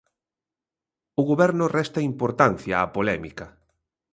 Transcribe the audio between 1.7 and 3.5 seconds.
resta importancia á polémica.